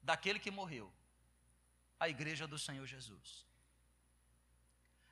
[0.01, 0.91] daquele que morreu,
[1.99, 3.45] a igreja do Senhor Jesus.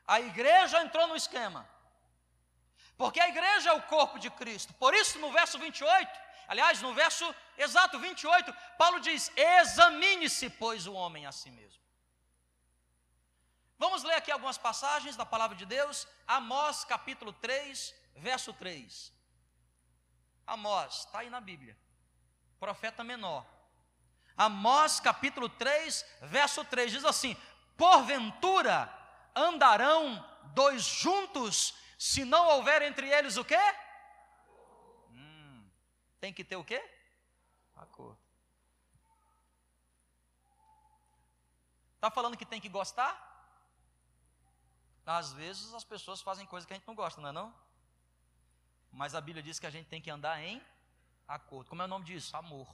[0.05, 1.67] A igreja entrou no esquema,
[2.97, 6.93] porque a igreja é o corpo de Cristo, por isso no verso 28, aliás, no
[6.93, 11.79] verso exato 28, Paulo diz: Examine-se, pois, o homem a si mesmo.
[13.77, 16.05] Vamos ler aqui algumas passagens da palavra de Deus.
[16.27, 19.13] Amós capítulo 3, verso 3.
[20.45, 21.77] Amós, está aí na Bíblia.
[22.59, 23.45] Profeta menor.
[24.35, 27.35] Amós capítulo 3, verso 3 diz assim:
[27.77, 28.91] Porventura
[29.35, 33.59] andarão dois juntos, se não houver entre eles o quê?
[35.11, 35.69] Hum,
[36.19, 36.81] tem que ter o quê?
[37.75, 38.19] Acordo.
[41.95, 43.27] Está falando que tem que gostar?
[45.05, 47.68] Às vezes as pessoas fazem coisas que a gente não gosta, não é não?
[48.91, 50.61] Mas a Bíblia diz que a gente tem que andar em
[51.27, 51.69] acordo.
[51.69, 52.35] Como é o nome disso?
[52.35, 52.67] Amor.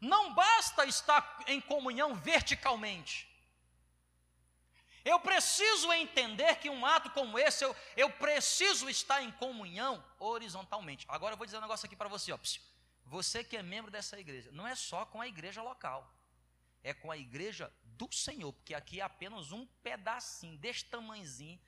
[0.00, 3.28] Não basta estar em comunhão verticalmente.
[5.04, 11.06] Eu preciso entender que um ato como esse, eu, eu preciso estar em comunhão horizontalmente.
[11.08, 12.38] Agora eu vou dizer um negócio aqui para você, ó.
[13.06, 16.08] Você que é membro dessa igreja, não é só com a igreja local
[16.82, 21.60] é com a igreja do Senhor, porque aqui é apenas um pedacinho deste tamanhozinho,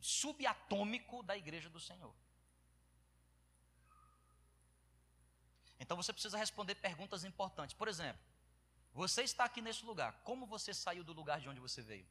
[0.00, 2.14] subatômico da igreja do Senhor.
[5.78, 7.74] Então você precisa responder perguntas importantes.
[7.74, 8.22] Por exemplo,
[8.92, 12.06] você está aqui nesse lugar, como você saiu do lugar de onde você veio?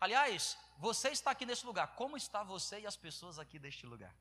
[0.00, 4.14] Aliás, você está aqui nesse lugar, como está você e as pessoas aqui deste lugar?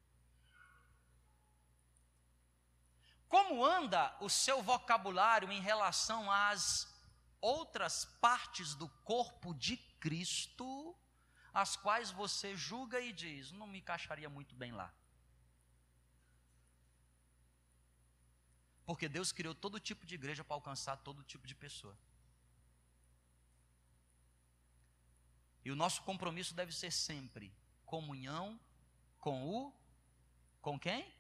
[3.30, 6.89] Como anda o seu vocabulário em relação às
[7.42, 10.96] outras partes do corpo de Cristo,
[11.54, 14.94] as quais você julga e diz: não me encaixaria muito bem lá?
[18.86, 21.98] Porque Deus criou todo tipo de igreja para alcançar todo tipo de pessoa.
[25.64, 27.54] E o nosso compromisso deve ser sempre
[27.86, 28.60] comunhão
[29.20, 29.74] com o
[30.62, 31.20] com quem?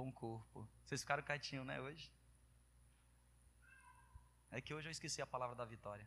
[0.00, 0.66] com o corpo.
[0.84, 2.10] Vocês ficaram quietinhos, né, hoje?
[4.50, 6.06] É que hoje eu esqueci a palavra da vitória.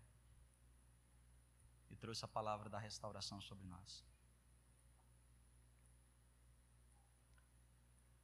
[1.90, 4.04] E trouxe a palavra da restauração sobre nós.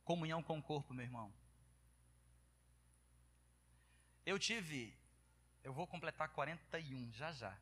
[0.04, 1.32] Comunhão com o corpo, meu irmão.
[4.26, 4.94] Eu tive,
[5.64, 7.58] eu vou completar 41 já já.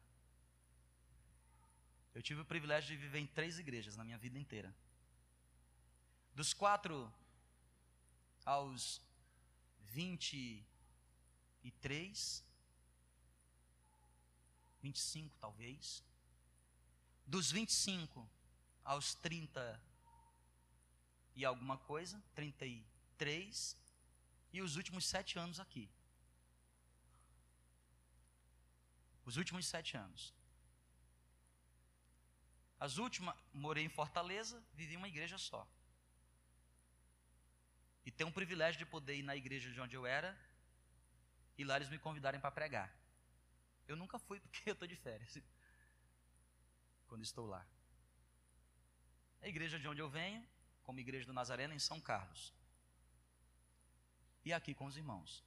[2.15, 4.75] Eu tive o privilégio de viver em três igrejas na minha vida inteira.
[6.33, 7.13] Dos quatro
[8.43, 9.01] aos
[9.81, 12.46] 23,
[14.87, 16.03] 25 talvez.
[17.25, 18.29] Dos 25
[18.83, 19.81] aos 30
[21.35, 23.77] e alguma coisa, 33,
[24.53, 25.89] e os últimos sete anos aqui.
[29.25, 30.33] Os últimos sete anos.
[32.79, 35.67] As últimas, morei em Fortaleza, vivi uma igreja só
[38.05, 40.29] e ter um privilégio de poder ir na igreja de onde eu era
[41.57, 42.96] e lá eles me convidarem para pregar.
[43.87, 45.37] Eu nunca fui porque eu estou de férias.
[47.07, 47.65] Quando estou lá.
[49.41, 50.45] A igreja de onde eu venho,
[50.83, 52.53] como igreja do Nazareno, em São Carlos.
[54.43, 55.43] E aqui com os irmãos.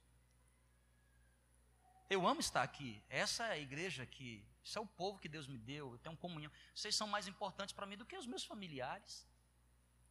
[2.09, 3.01] Eu amo estar aqui.
[3.09, 6.15] Essa é a igreja que Isso é o povo que Deus me deu, eu tenho
[6.17, 6.51] comunhão.
[6.75, 9.27] Vocês são mais importantes para mim do que os meus familiares.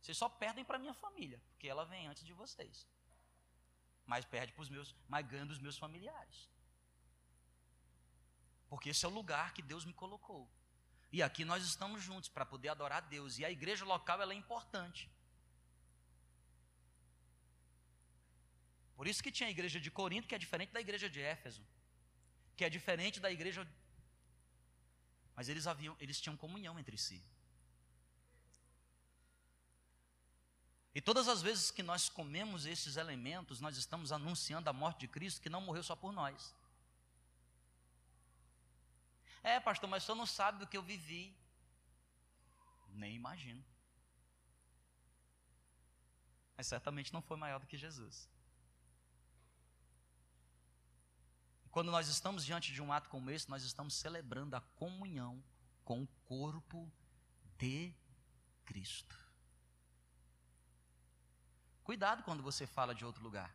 [0.01, 2.87] Vocês só perdem para minha família, porque ela vem antes de vocês.
[4.07, 6.49] Mas perde para os meus, mas ganha dos meus familiares.
[8.71, 10.49] Porque esse é o lugar que Deus me colocou.
[11.12, 13.37] E aqui nós estamos juntos para poder adorar a Deus.
[13.39, 15.11] E a igreja local ela é importante.
[18.95, 21.66] Por isso que tinha a igreja de Corinto, que é diferente da igreja de Éfeso,
[22.57, 23.66] que é diferente da igreja.
[25.35, 27.21] Mas eles haviam, eles tinham comunhão entre si.
[30.95, 35.09] E todas as vezes que nós comemos esses elementos, nós estamos anunciando a morte de
[35.09, 36.55] Cristo, que não morreu só por nós.
[39.43, 41.36] É, pastor, mas o senhor não sabe do que eu vivi.
[42.88, 43.64] Nem imagino.
[46.57, 48.28] Mas certamente não foi maior do que Jesus.
[51.70, 55.43] Quando nós estamos diante de um ato como esse, nós estamos celebrando a comunhão
[55.84, 56.93] com o corpo
[57.57, 57.95] de
[58.64, 59.16] Cristo.
[61.84, 63.55] Cuidado quando você fala de outro lugar.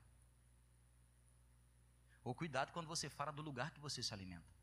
[2.24, 4.55] Ou cuidado quando você fala do lugar que você se alimenta.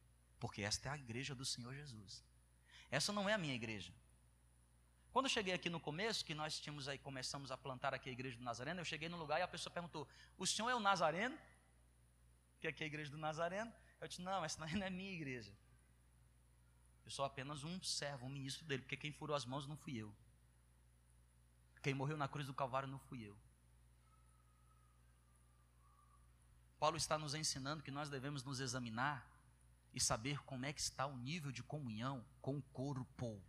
[0.43, 2.25] Porque esta é a igreja do Senhor Jesus.
[2.91, 3.95] Essa não é a minha igreja.
[5.13, 8.13] Quando eu cheguei aqui no começo, que nós tínhamos aí, começamos a plantar aqui a
[8.13, 10.05] igreja do Nazareno, eu cheguei no lugar e a pessoa perguntou:
[10.37, 11.39] O senhor é o Nazareno?
[12.59, 13.73] Que aqui é a igreja do Nazareno?
[14.01, 15.57] Eu disse: Não, essa não é minha igreja.
[17.05, 19.97] Eu sou apenas um servo, um ministro dele, porque quem furou as mãos não fui
[19.97, 20.13] eu.
[21.85, 23.39] Quem morreu na cruz do Calvário não fui eu.
[26.81, 29.32] Paulo está nos ensinando que nós devemos nos examinar
[29.93, 33.43] e saber como é que está o nível de comunhão com o corpo.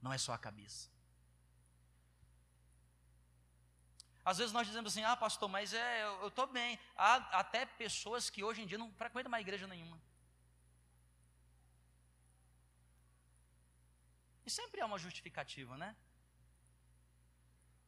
[0.00, 0.88] Não é só a cabeça.
[4.24, 6.78] Às vezes nós dizemos assim, ah, pastor, mas é, eu estou bem.
[6.96, 10.00] Há até pessoas que hoje em dia não frequentam mais igreja nenhuma.
[14.44, 15.96] E sempre há uma justificativa, né?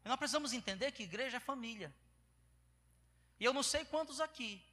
[0.05, 1.95] E nós precisamos entender que igreja é família.
[3.39, 4.65] E eu não sei quantos aqui,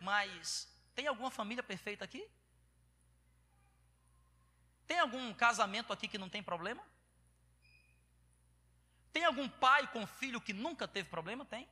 [0.00, 2.28] mas tem alguma família perfeita aqui?
[4.88, 6.82] Tem algum casamento aqui que não tem problema?
[9.12, 11.44] Tem algum pai com filho que nunca teve problema?
[11.44, 11.68] Tem?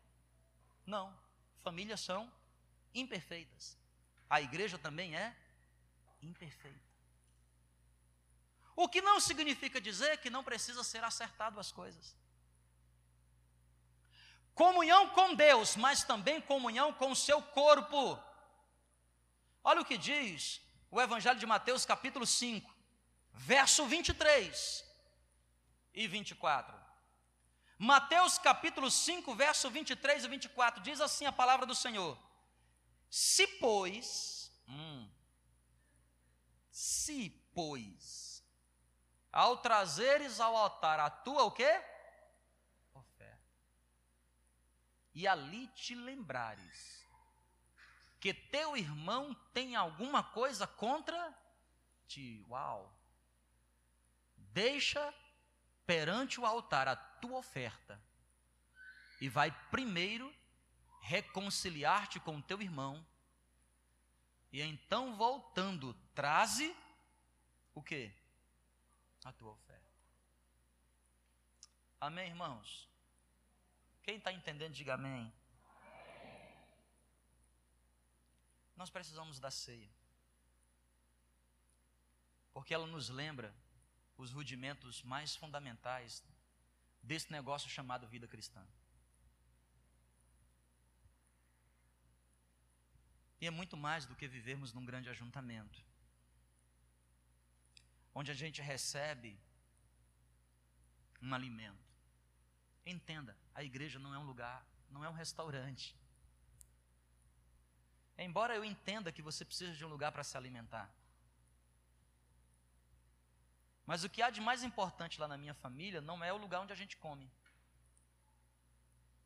[0.85, 1.19] Não.
[1.63, 2.31] Famílias são
[2.95, 3.79] imperfeitas.
[4.29, 5.35] A igreja também é
[6.23, 6.87] imperfeita.
[8.77, 12.15] O que não significa dizer que não precisa ser acertado as coisas.
[14.55, 18.23] Comunhão com Deus, mas também comunhão com o seu corpo.
[19.65, 20.61] Olha o que diz
[20.91, 22.76] o Evangelho de Mateus, capítulo 5,
[23.37, 24.85] verso 23
[25.95, 26.77] e 24.
[27.79, 32.19] Mateus capítulo 5, verso 23 e 24, diz assim a palavra do Senhor:
[33.11, 35.09] Se pois, hum,
[36.71, 38.43] se pois,
[39.33, 41.83] ao trazeres ao altar a tua o quê?
[45.17, 47.03] e ali te lembrares
[48.21, 51.35] que teu irmão tem alguma coisa contra
[52.07, 52.45] ti.
[52.51, 52.95] Uau!
[54.57, 55.13] Deixa
[55.85, 58.03] perante o altar a tua oferta
[59.21, 60.35] e vai primeiro
[61.03, 63.07] reconciliar-te com teu irmão.
[64.51, 66.75] E então voltando, traze
[67.75, 68.11] o que?
[69.27, 69.93] A tua oferta.
[72.01, 72.89] Amém, irmãos?
[74.03, 75.31] Quem está entendendo, diga amém.
[78.75, 79.91] Nós precisamos da ceia.
[82.55, 83.55] Porque ela nos lembra
[84.17, 86.23] os rudimentos mais fundamentais
[87.03, 88.67] desse negócio chamado vida cristã.
[93.41, 95.83] E é muito mais do que vivermos num grande ajuntamento,
[98.15, 99.39] onde a gente recebe
[101.21, 101.85] um alimento.
[102.85, 105.95] Entenda, a igreja não é um lugar, não é um restaurante.
[108.17, 110.91] Embora eu entenda que você precisa de um lugar para se alimentar.
[113.87, 116.61] Mas o que há de mais importante lá na minha família não é o lugar
[116.61, 117.31] onde a gente come,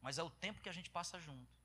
[0.03, 1.59] mas é o tempo que a gente passa junto.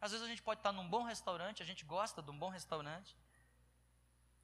[0.00, 2.48] Às vezes a gente pode estar num bom restaurante, a gente gosta de um bom
[2.48, 3.16] restaurante,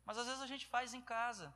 [0.05, 1.55] mas às vezes a gente faz em casa.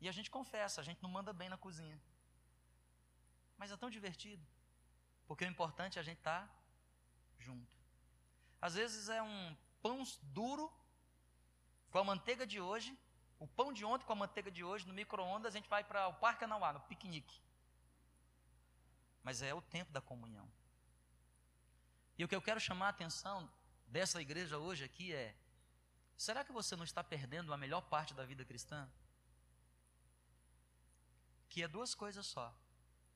[0.00, 2.00] E a gente confessa, a gente não manda bem na cozinha.
[3.56, 4.44] Mas é tão divertido.
[5.26, 6.48] Porque o importante é a gente estar
[7.38, 7.76] junto.
[8.60, 10.72] Às vezes é um pão duro
[11.90, 12.96] com a manteiga de hoje,
[13.38, 16.08] o pão de ontem com a manteiga de hoje, no micro-ondas, a gente vai para
[16.08, 17.40] o Parque Anauá, no piquenique.
[19.22, 20.50] Mas é o tempo da comunhão.
[22.16, 23.48] E o que eu quero chamar a atenção
[23.86, 25.36] dessa igreja hoje aqui é:
[26.16, 28.90] será que você não está perdendo a melhor parte da vida cristã?
[31.48, 32.52] Que é duas coisas só: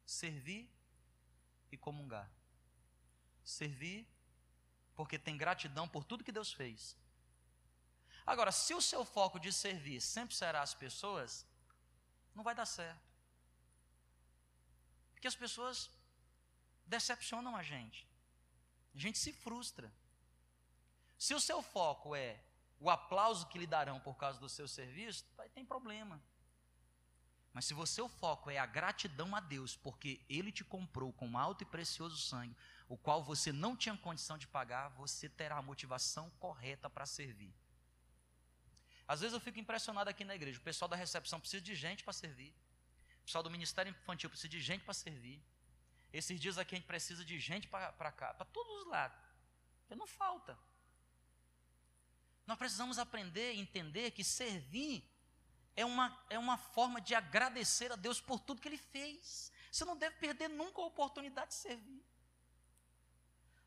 [0.07, 0.71] servir
[1.73, 2.31] e comungar.
[3.43, 4.07] Servir
[4.95, 6.97] porque tem gratidão por tudo que Deus fez.
[8.27, 11.47] Agora, se o seu foco de servir sempre será as pessoas,
[12.35, 13.03] não vai dar certo.
[15.13, 15.91] Porque as pessoas
[16.87, 18.07] decepcionam a gente.
[18.95, 19.93] A gente se frustra.
[21.19, 22.41] Se o seu foco é
[22.79, 26.21] o aplauso que lhe darão por causa do seu serviço, aí tem problema.
[27.53, 31.37] Mas se o seu foco é a gratidão a Deus, porque Ele te comprou com
[31.37, 32.57] alto e precioso sangue,
[32.89, 37.55] o qual você não tinha condição de pagar, você terá a motivação correta para servir.
[39.07, 42.03] Às vezes eu fico impressionado aqui na igreja, o pessoal da recepção precisa de gente
[42.05, 42.55] para servir.
[43.21, 45.43] O pessoal do Ministério Infantil precisa de gente para servir.
[46.13, 49.19] Esses dias aqui a gente precisa de gente para cá, para todos os lados.
[49.81, 50.59] Porque não falta.
[52.47, 55.09] Nós precisamos aprender e entender que servir
[55.75, 59.51] é uma, é uma forma de agradecer a Deus por tudo que Ele fez.
[59.71, 62.05] Você não deve perder nunca a oportunidade de servir.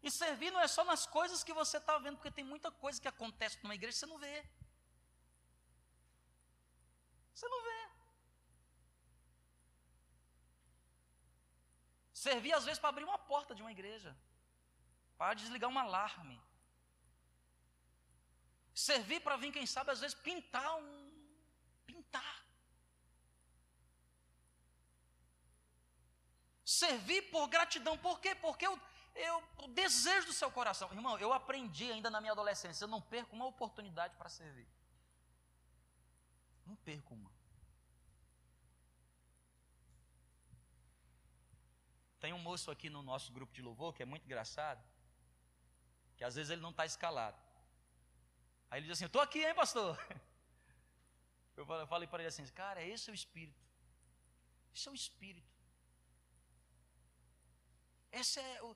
[0.03, 3.01] E servir não é só nas coisas que você está vendo, porque tem muita coisa
[3.01, 4.45] que acontece numa igreja que você não vê.
[7.35, 7.81] Você não vê.
[12.13, 14.15] Servir às vezes para abrir uma porta de uma igreja,
[15.17, 16.41] para desligar um alarme.
[18.73, 21.11] Servir para vir, quem sabe, às vezes pintar um.
[21.85, 22.45] Pintar.
[26.63, 28.33] Servir por gratidão, por quê?
[28.35, 28.79] Porque eu,
[29.13, 30.91] eu, o desejo do seu coração.
[30.93, 34.67] Irmão, eu aprendi ainda na minha adolescência, eu não perco uma oportunidade para servir.
[36.65, 37.31] Não perco uma.
[42.19, 44.83] Tem um moço aqui no nosso grupo de louvor que é muito engraçado,
[46.17, 47.39] que às vezes ele não está escalado.
[48.69, 49.97] Aí ele diz assim: Eu estou aqui, hein, pastor?
[51.55, 53.63] Eu falei para ele assim: Cara, esse é o Espírito.
[54.73, 55.55] Esse é o Espírito.
[58.11, 58.75] Esse é o.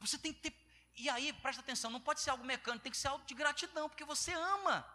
[0.00, 0.54] Você tem que ter.
[0.96, 3.88] E aí, presta atenção: não pode ser algo mecânico, tem que ser algo de gratidão,
[3.88, 4.86] porque você ama.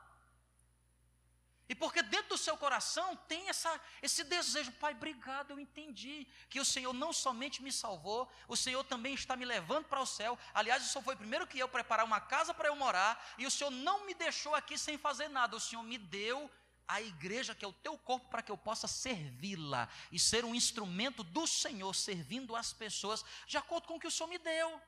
[1.70, 6.60] E porque dentro do seu coração tem essa, esse desejo, Pai, obrigado, eu entendi que
[6.60, 10.40] o Senhor não somente me salvou, o Senhor também está me levando para o céu.
[10.54, 13.52] Aliás, o Senhor foi primeiro que eu preparar uma casa para eu morar, e o
[13.52, 16.50] Senhor não me deixou aqui sem fazer nada, o Senhor me deu
[16.88, 20.56] a igreja, que é o teu corpo, para que eu possa servi-la e ser um
[20.56, 24.82] instrumento do Senhor, servindo as pessoas, de acordo com o que o Senhor me deu.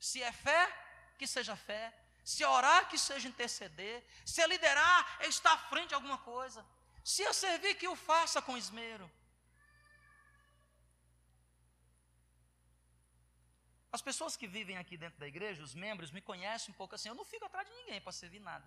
[0.00, 0.66] Se é fé,
[1.18, 1.94] que seja fé.
[2.24, 4.02] Se orar, que seja interceder.
[4.24, 6.64] Se liderar, é estar à frente de alguma coisa.
[7.04, 9.10] Se é servir, que o faça com esmero.
[13.92, 17.10] As pessoas que vivem aqui dentro da igreja, os membros, me conhecem um pouco assim.
[17.10, 18.66] Eu não fico atrás de ninguém para servir nada.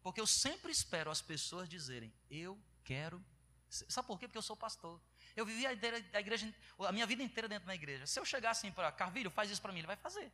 [0.00, 3.22] Porque eu sempre espero as pessoas dizerem: Eu quero.
[3.68, 4.28] Sabe por quê?
[4.28, 5.00] Porque eu sou pastor.
[5.34, 8.06] Eu vivi a, igreja, a minha vida inteira dentro da igreja.
[8.06, 10.30] Se eu chegar assim para Carvilho, faz isso para mim, ele vai fazer.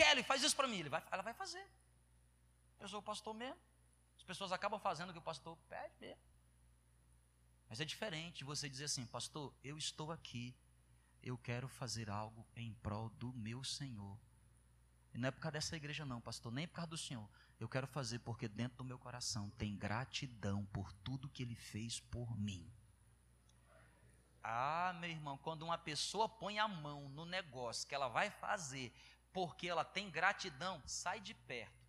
[0.00, 0.78] Kelly, faz isso para mim.
[0.78, 1.62] Ele vai, ela vai fazer.
[2.78, 3.60] Eu sou o pastor mesmo.
[4.16, 6.22] As pessoas acabam fazendo o que o pastor pede mesmo.
[7.68, 10.56] Mas é diferente você dizer assim, pastor, eu estou aqui,
[11.22, 14.18] eu quero fazer algo em prol do meu Senhor.
[15.12, 17.28] E não é por causa dessa igreja, não, pastor, nem por causa do Senhor.
[17.58, 22.00] Eu quero fazer porque dentro do meu coração tem gratidão por tudo que Ele fez
[22.00, 22.72] por mim.
[24.42, 28.90] Ah, meu irmão, quando uma pessoa põe a mão no negócio que ela vai fazer
[29.32, 31.80] porque ela tem gratidão, sai de perto.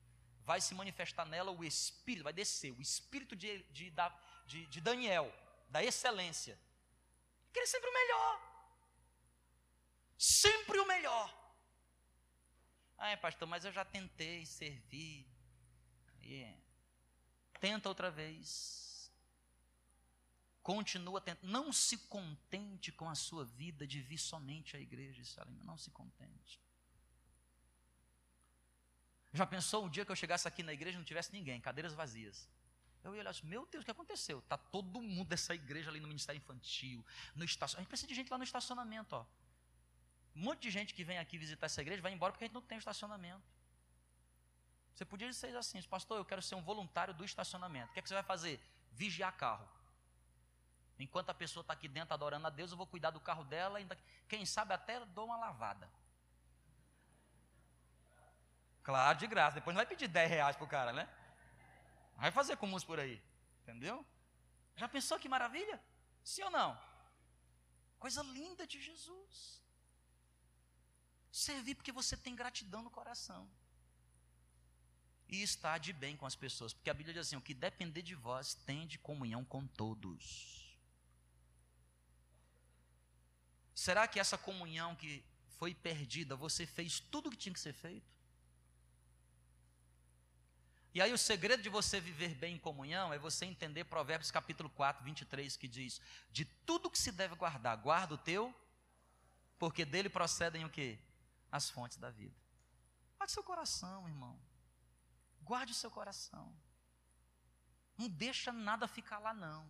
[0.44, 3.94] Vai se manifestar nela o Espírito, vai descer, o Espírito de, de,
[4.46, 5.34] de, de Daniel,
[5.70, 6.60] da excelência.
[7.54, 8.52] Querer sempre o melhor.
[10.18, 11.42] Sempre o melhor.
[12.98, 15.28] Ah, pastor, mas eu já tentei servir.
[16.24, 16.62] Yeah.
[17.60, 19.12] Tenta outra vez.
[20.62, 21.52] Continua tentando.
[21.52, 25.24] Não se contente com a sua vida de vir somente à igreja,
[25.64, 26.61] Não se contente.
[29.34, 31.94] Já pensou o dia que eu chegasse aqui na igreja e não tivesse ninguém, cadeiras
[31.94, 32.50] vazias?
[33.04, 34.40] Eu ia olhar assim, meu Deus, o que aconteceu?
[34.40, 37.04] Está todo mundo dessa igreja ali no Ministério Infantil,
[37.36, 37.78] no estacionamento.
[37.78, 39.26] A gente precisa de gente lá no estacionamento, ó.
[40.36, 42.54] Um monte de gente que vem aqui visitar essa igreja vai embora porque a gente
[42.54, 43.44] não tem estacionamento.
[44.94, 47.90] Você podia dizer assim, pastor, eu quero ser um voluntário do estacionamento.
[47.90, 48.60] O que, é que você vai fazer?
[48.92, 49.68] Vigiar carro.
[51.00, 53.80] Enquanto a pessoa está aqui dentro adorando a Deus, eu vou cuidar do carro dela,
[54.28, 55.90] quem sabe até dou uma lavada.
[58.84, 59.56] Claro, de graça.
[59.56, 61.08] Depois não vai pedir 10 reais para o cara, né?
[62.18, 63.22] Vai fazer comuns por aí.
[63.62, 64.06] Entendeu?
[64.76, 65.82] Já pensou que maravilha?
[66.24, 66.80] Sim ou não?
[68.00, 69.62] Coisa linda de Jesus.
[71.32, 73.50] Servir porque você tem gratidão no coração.
[75.28, 76.74] E estar de bem com as pessoas.
[76.74, 80.78] Porque a Bíblia diz assim: o que depender de vós, tem de comunhão com todos.
[83.74, 85.24] Será que essa comunhão que
[85.58, 88.20] foi perdida, você fez tudo o que tinha que ser feito?
[90.94, 94.70] E aí o segredo de você viver bem em comunhão é você entender Provérbios capítulo
[94.70, 98.54] 4, 23, que diz: De tudo que se deve guardar, guarda o teu,
[99.58, 101.00] porque dele procedem o quê?
[101.50, 102.36] As fontes da vida.
[103.18, 104.38] Guarde seu coração, irmão.
[105.44, 106.54] Guarde o seu coração.
[107.98, 109.66] Não deixa nada ficar lá, não.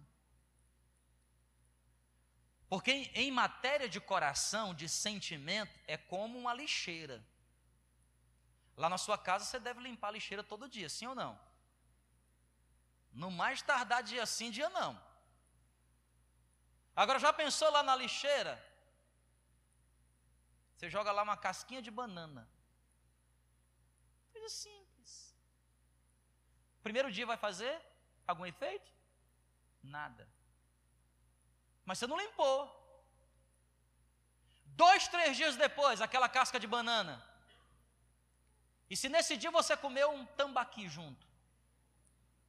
[2.68, 7.24] Porque em matéria de coração, de sentimento, é como uma lixeira.
[8.82, 11.40] Lá na sua casa você deve limpar a lixeira todo dia, sim ou não?
[13.14, 14.92] No mais tardar dia sim, dia não.
[16.96, 18.54] Agora já pensou lá na lixeira?
[20.74, 22.50] Você joga lá uma casquinha de banana.
[24.32, 25.36] Coisa simples.
[26.82, 27.80] Primeiro dia vai fazer
[28.26, 28.92] algum efeito?
[29.84, 30.28] Nada.
[31.86, 32.60] Mas você não limpou.
[34.66, 37.31] Dois, três dias depois, aquela casca de banana
[38.92, 41.26] e se nesse dia você comeu um tambaqui junto,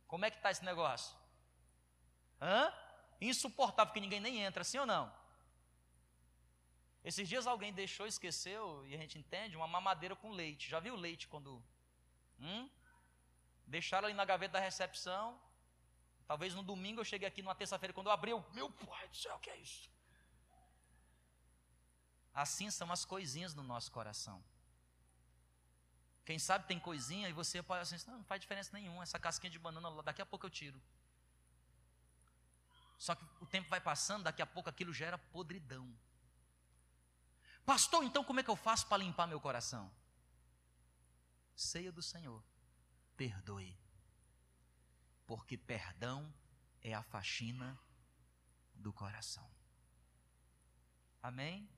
[0.09, 1.17] como é que está esse negócio?
[2.41, 2.75] Hã?
[3.21, 5.05] Insuportável, porque ninguém nem entra, sim ou não?
[7.05, 10.69] Esses dias alguém deixou, esqueceu, e a gente entende, uma mamadeira com leite.
[10.69, 11.63] Já viu leite quando.
[12.41, 12.69] Hum?
[13.65, 15.41] Deixaram ali na gaveta da recepção.
[16.27, 19.17] Talvez no domingo eu cheguei aqui numa terça-feira, quando eu abri, eu, meu pai do
[19.17, 19.89] céu, o que é isso?
[22.35, 24.43] Assim são as coisinhas no nosso coração.
[26.25, 29.51] Quem sabe tem coisinha e você pode assim, não, não faz diferença nenhuma, essa casquinha
[29.51, 30.81] de banana, daqui a pouco eu tiro.
[32.97, 35.93] Só que o tempo vai passando, daqui a pouco aquilo gera podridão.
[37.67, 39.93] Pastor, então como é que eu faço para limpar meu coração?
[41.57, 42.43] Ceia do Senhor,
[43.17, 43.77] perdoe.
[45.27, 46.33] Porque perdão
[46.81, 47.79] é a faxina
[48.75, 49.51] do coração.
[51.21, 51.69] Amém?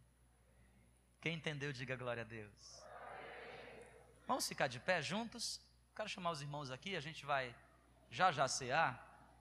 [1.20, 2.83] Quem entendeu, diga glória a Deus.
[4.26, 5.60] Vamos ficar de pé juntos?
[5.94, 7.54] Quero chamar os irmãos aqui, a gente vai
[8.10, 9.03] já já cear.